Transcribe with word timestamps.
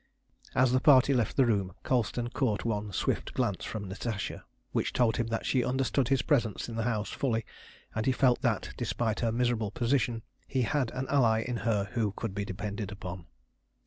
As 0.55 0.71
the 0.71 0.79
party 0.79 1.13
left 1.13 1.37
the 1.37 1.45
room 1.45 1.75
Colston 1.83 2.31
caught 2.31 2.65
one 2.65 2.91
swift 2.91 3.33
glance 3.35 3.63
from 3.63 3.87
Natasha 3.87 4.43
which 4.71 4.93
told 4.93 5.17
him 5.17 5.27
that 5.27 5.45
she 5.45 5.63
understood 5.63 6.07
his 6.07 6.23
presence 6.23 6.67
in 6.67 6.75
the 6.75 6.85
house 6.89 7.11
fully, 7.11 7.45
and 7.93 8.07
he 8.07 8.11
felt 8.11 8.41
that, 8.41 8.71
despite 8.77 9.19
her 9.19 9.31
miserable 9.31 9.69
position, 9.69 10.23
he 10.47 10.63
had 10.63 10.89
an 10.95 11.05
ally 11.07 11.41
in 11.43 11.57
her 11.57 11.89
who 11.93 12.13
could 12.13 12.33
be 12.33 12.43
depended 12.45 12.91
upon. 12.91 13.27